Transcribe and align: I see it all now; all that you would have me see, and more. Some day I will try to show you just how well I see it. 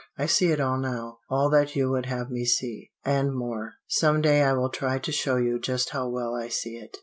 I 0.17 0.25
see 0.25 0.47
it 0.51 0.59
all 0.59 0.79
now; 0.79 1.19
all 1.29 1.51
that 1.51 1.75
you 1.75 1.91
would 1.91 2.07
have 2.07 2.31
me 2.31 2.43
see, 2.43 2.89
and 3.05 3.35
more. 3.35 3.75
Some 3.87 4.19
day 4.19 4.41
I 4.41 4.53
will 4.53 4.69
try 4.71 4.97
to 4.97 5.11
show 5.11 5.35
you 5.35 5.59
just 5.59 5.91
how 5.91 6.09
well 6.09 6.33
I 6.33 6.47
see 6.47 6.75
it. 6.75 6.97